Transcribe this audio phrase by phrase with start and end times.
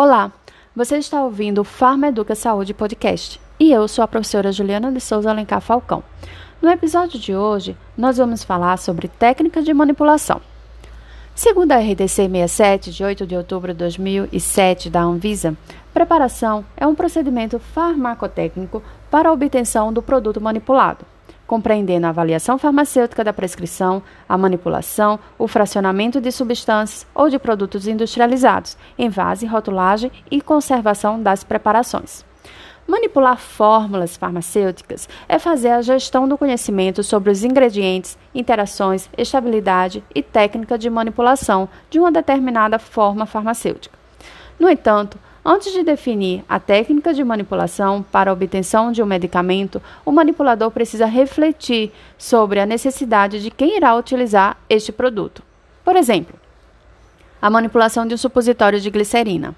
[0.00, 0.30] Olá,
[0.76, 5.00] você está ouvindo o Farma Educa Saúde Podcast e eu sou a professora Juliana de
[5.00, 6.04] Souza Alencar Falcão.
[6.62, 10.40] No episódio de hoje, nós vamos falar sobre técnica de manipulação.
[11.34, 15.56] Segundo a RDC 67, de 8 de outubro de 2007, da Anvisa,
[15.92, 18.80] preparação é um procedimento farmacotécnico
[19.10, 21.04] para a obtenção do produto manipulado
[21.48, 27.88] compreendendo a avaliação farmacêutica da prescrição, a manipulação, o fracionamento de substâncias ou de produtos
[27.88, 32.22] industrializados, envase, rotulagem e conservação das preparações.
[32.86, 40.22] Manipular fórmulas farmacêuticas é fazer a gestão do conhecimento sobre os ingredientes, interações, estabilidade e
[40.22, 43.98] técnica de manipulação de uma determinada forma farmacêutica.
[44.58, 45.18] No entanto,
[45.50, 50.70] Antes de definir a técnica de manipulação para a obtenção de um medicamento, o manipulador
[50.70, 55.42] precisa refletir sobre a necessidade de quem irá utilizar este produto.
[55.82, 56.38] Por exemplo,
[57.40, 59.54] a manipulação de um supositório de glicerina.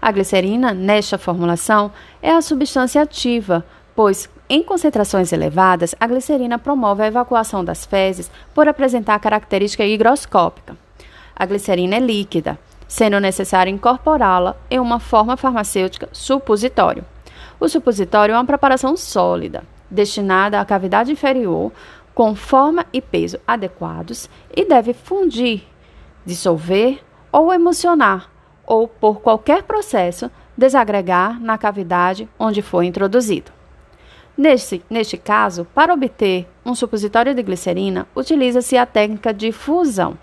[0.00, 1.92] A glicerina, nesta formulação,
[2.22, 8.30] é a substância ativa, pois, em concentrações elevadas, a glicerina promove a evacuação das fezes
[8.54, 10.74] por apresentar característica higroscópica.
[11.36, 12.58] A glicerina é líquida,
[12.88, 17.04] sendo necessário incorporá-la em uma forma farmacêutica supositório.
[17.60, 21.70] O supositório é uma preparação sólida, destinada à cavidade inferior,
[22.14, 25.62] com forma e peso adequados e deve fundir,
[26.24, 27.00] dissolver
[27.30, 28.30] ou emulsionar,
[28.66, 33.52] ou por qualquer processo desagregar na cavidade onde foi introduzido.
[34.36, 40.16] Neste, neste caso, para obter um supositório de glicerina, utiliza-se a técnica de fusão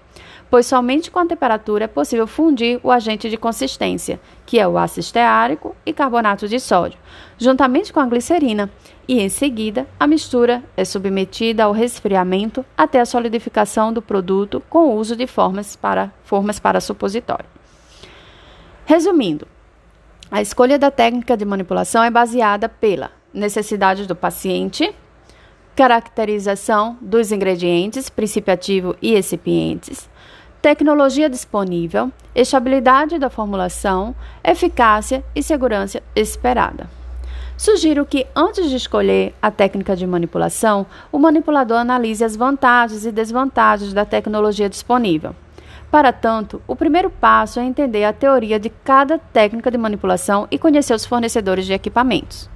[0.50, 4.78] pois somente com a temperatura é possível fundir o agente de consistência, que é o
[4.78, 7.00] ácido esteárico e carbonato de sódio,
[7.38, 8.70] juntamente com a glicerina,
[9.08, 14.90] e em seguida a mistura é submetida ao resfriamento até a solidificação do produto com
[14.90, 17.46] o uso de formas para, formas para supositório.
[18.86, 19.48] Resumindo,
[20.30, 24.94] a escolha da técnica de manipulação é baseada pela necessidade do paciente,
[25.76, 30.10] caracterização dos ingredientes, princípio ativo e recipientes,
[30.66, 36.90] tecnologia disponível, estabilidade da formulação, eficácia e segurança esperada.
[37.56, 43.12] Sugiro que, antes de escolher a técnica de manipulação, o manipulador analise as vantagens e
[43.12, 45.36] desvantagens da tecnologia disponível.
[45.92, 50.58] Para tanto, o primeiro passo é entender a teoria de cada técnica de manipulação e
[50.58, 52.50] conhecer os fornecedores de equipamentos.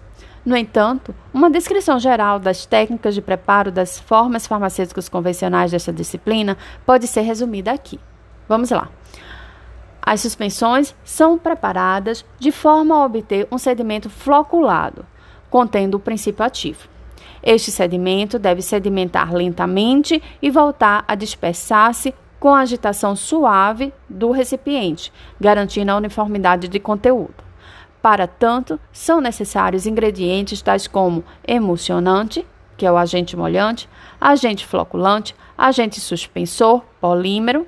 [0.44, 6.56] No entanto, uma descrição geral das técnicas de preparo das formas farmacêuticas convencionais desta disciplina
[6.84, 8.00] pode ser resumida aqui.
[8.48, 8.88] Vamos lá.
[10.04, 15.06] As suspensões são preparadas de forma a obter um sedimento floculado,
[15.52, 16.88] contendo o princípio ativo.
[17.42, 25.12] Este sedimento deve sedimentar lentamente e voltar a dispersar-se com a agitação suave do recipiente,
[25.38, 27.34] garantindo a uniformidade de conteúdo.
[28.00, 35.36] Para tanto, são necessários ingredientes tais como emulsionante, que é o agente molhante, agente floculante,
[35.56, 37.66] agente suspensor, polímero,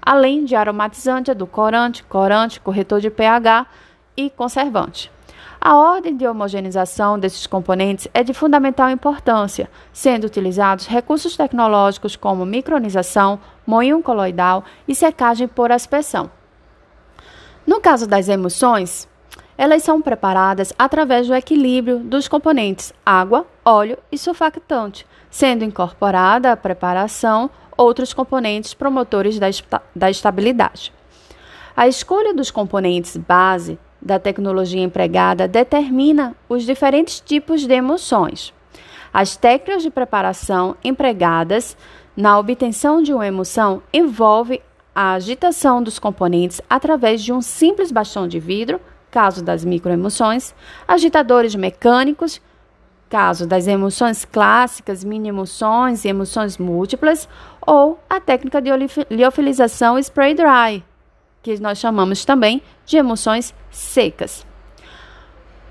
[0.00, 3.66] além de aromatizante, edulcorante, corante, corretor de pH
[4.16, 5.12] e conservante.
[5.60, 12.46] A ordem de homogeneização desses componentes é de fundamental importância, sendo utilizados recursos tecnológicos como
[12.46, 16.30] micronização, moinho coloidal e secagem por aspersão.
[17.66, 19.08] No caso das emulsões,
[19.58, 26.56] elas são preparadas através do equilíbrio dos componentes água, óleo e surfactante, sendo incorporada à
[26.56, 29.48] preparação outros componentes promotores da,
[29.94, 30.92] da estabilidade.
[31.76, 38.52] A escolha dos componentes base da tecnologia empregada determina os diferentes tipos de emoções.
[39.12, 41.76] As técnicas de preparação empregadas
[42.16, 44.60] na obtenção de uma emoção envolvem
[44.94, 48.80] a agitação dos componentes através de um simples bastão de vidro,
[49.10, 50.54] caso das microemoções,
[50.86, 52.40] agitadores mecânicos,
[53.08, 57.28] caso das emoções clássicas, mini-emoções e emoções múltiplas,
[57.66, 58.70] ou a técnica de
[59.10, 60.84] liofilização spray dry,
[61.56, 64.46] que nós chamamos também de emulsões secas.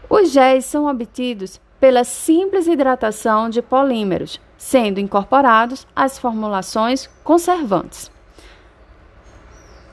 [0.09, 8.12] Os géis são obtidos pela simples hidratação de polímeros, sendo incorporados às formulações conservantes.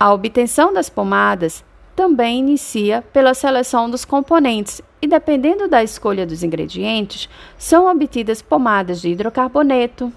[0.01, 1.65] A obtenção das pomadas
[1.95, 7.29] também inicia pela seleção dos componentes e, dependendo da escolha dos ingredientes,
[7.59, 10.13] são obtidas pomadas de hidrocarboneto,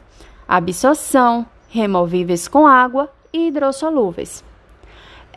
[0.48, 4.44] absorção, removíveis com água e hidrossolúveis.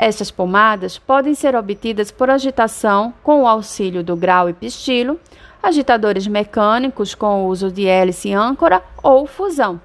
[0.02, 5.20] Estas pomadas podem ser obtidas por agitação com o auxílio do grau e pistilo,
[5.62, 9.78] agitadores mecânicos com o uso de hélice âncora ou fusão.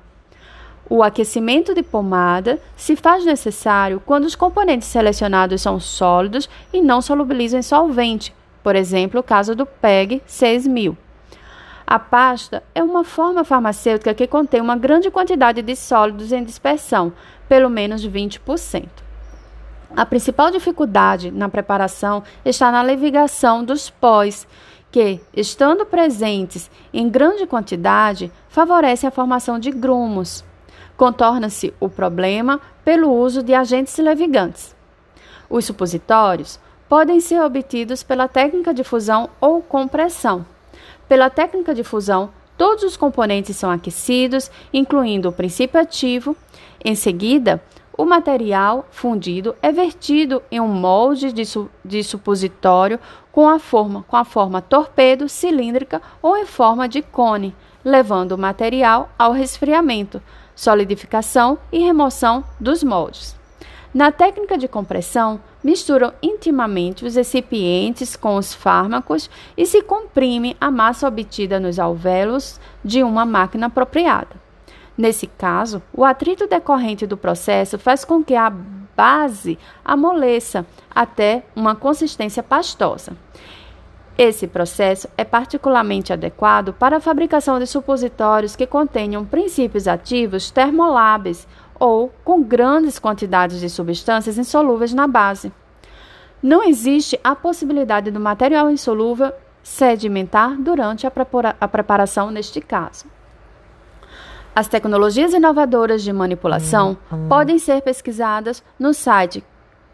[0.89, 7.01] O aquecimento de pomada se faz necessário quando os componentes selecionados são sólidos e não
[7.01, 8.33] solubilizam em solvente,
[8.63, 10.97] por exemplo, o caso do PEG 6000.
[11.85, 17.11] A pasta é uma forma farmacêutica que contém uma grande quantidade de sólidos em dispersão,
[17.49, 19.04] pelo menos 20%.
[19.95, 24.47] A principal dificuldade na preparação está na levigação dos pós,
[24.91, 30.43] que, estando presentes em grande quantidade, favorecem a formação de grumos.
[30.95, 34.73] Contorna-se o problema pelo uso de agentes levigantes.
[35.49, 40.45] Os supositórios podem ser obtidos pela técnica de fusão ou compressão.
[41.07, 46.35] Pela técnica de fusão, todos os componentes são aquecidos, incluindo o princípio ativo.
[46.83, 47.61] Em seguida,
[47.97, 52.99] o material fundido é vertido em um molde de, su de supositório
[53.31, 58.37] com a forma, com a forma torpedo, cilíndrica ou em forma de cone, levando o
[58.37, 60.21] material ao resfriamento,
[60.55, 63.35] solidificação e remoção dos moldes.
[63.93, 70.69] Na técnica de compressão, misturam intimamente os recipientes com os fármacos e se comprime a
[70.69, 74.44] massa obtida nos alvéolos de uma máquina apropriada.
[74.97, 78.49] Nesse caso, o atrito decorrente do processo faz com que a
[78.95, 83.13] base amoleça até uma consistência pastosa.
[84.17, 91.45] Esse processo é particularmente adequado para a fabricação de supositórios que contenham princípios ativos termoláveis
[91.77, 95.51] ou com grandes quantidades de substâncias insolúveis na base.
[96.41, 103.14] Não existe a possibilidade do material insolúvel sedimentar durante a, preparação neste caso.
[104.55, 106.97] As tecnologias inovadoras de manipulação
[107.27, 109.43] podem ser pesquisadas no site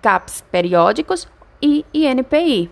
[0.04, 1.28] CAPS Periódicos
[1.60, 2.69] e INPI.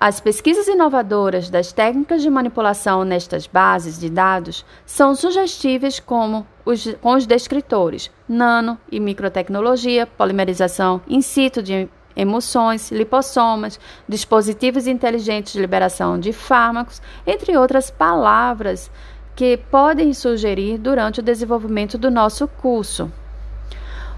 [0.00, 6.84] As pesquisas inovadoras das técnicas de manipulação nestas bases de dados são sugestíveis como os,
[7.00, 13.78] com os descritores nano e microtecnologia, polimerização in situ de emoções, lipossomas,
[14.08, 18.90] dispositivos inteligentes de liberação de fármacos, entre outras palavras
[19.36, 23.12] que podem sugerir durante o desenvolvimento do nosso curso.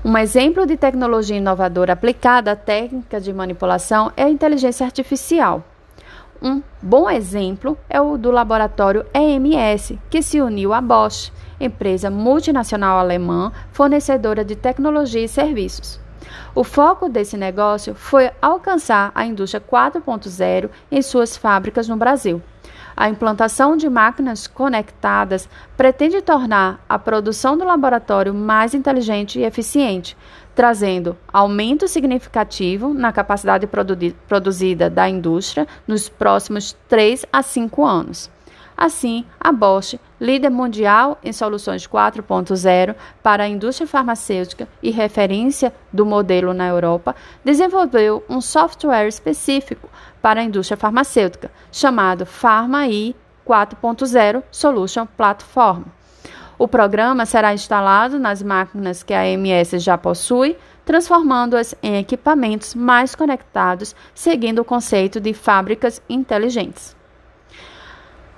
[0.04, 5.64] Um exemplo de tecnologia inovadora aplicada à técnica de manipulação é a inteligência artificial.
[6.40, 12.96] Um bom exemplo é o do laboratório EMS, que se uniu à Bosch, empresa multinacional
[12.96, 15.98] alemã fornecedora de tecnologia e serviços.
[16.54, 22.40] O foco desse negócio foi alcançar a indústria 4.0 em suas fábricas no Brasil.
[23.00, 30.16] A implantação de máquinas conectadas pretende tornar a produção do laboratório mais inteligente e eficiente,
[30.52, 33.68] trazendo aumento significativo na capacidade
[34.26, 38.28] produzida da indústria nos próximos 3 a 5 anos.
[38.76, 46.04] Assim, a Bosch, líder mundial em soluções 4.0 para a indústria farmacêutica e referência do
[46.04, 49.88] modelo na Europa, desenvolveu um software específico
[50.20, 53.14] para a indústria farmacêutica, chamado PharmaI
[53.46, 55.84] 4.0 Solution Platform.
[56.58, 63.14] O programa será instalado nas máquinas que a AMS já possui, transformando-as em equipamentos mais
[63.14, 66.96] conectados, seguindo o conceito de fábricas inteligentes.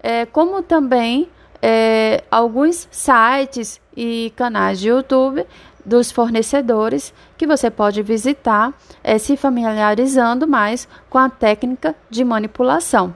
[0.03, 1.27] é, como também
[1.61, 5.47] é, alguns sites e canais de YouTube
[5.85, 8.73] dos fornecedores que você pode visitar,
[9.03, 13.13] é, se familiarizando mais com a técnica de manipulação.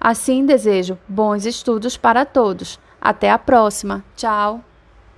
[0.00, 2.78] Assim, desejo bons estudos para todos.
[3.00, 4.04] Até a próxima.
[4.14, 4.62] Tchau!